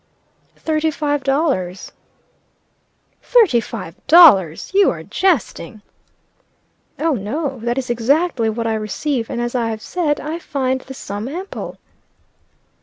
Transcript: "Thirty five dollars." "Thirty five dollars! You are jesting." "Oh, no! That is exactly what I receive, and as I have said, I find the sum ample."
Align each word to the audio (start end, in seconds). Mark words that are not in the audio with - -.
"Thirty 0.55 0.89
five 0.89 1.23
dollars." 1.23 1.91
"Thirty 3.21 3.59
five 3.59 3.93
dollars! 4.07 4.71
You 4.73 4.89
are 4.89 5.03
jesting." 5.03 5.83
"Oh, 6.97 7.13
no! 7.13 7.59
That 7.59 7.77
is 7.77 7.91
exactly 7.91 8.49
what 8.49 8.65
I 8.65 8.73
receive, 8.73 9.29
and 9.29 9.39
as 9.39 9.53
I 9.53 9.69
have 9.69 9.83
said, 9.83 10.19
I 10.19 10.39
find 10.39 10.81
the 10.81 10.95
sum 10.95 11.27
ample." 11.27 11.77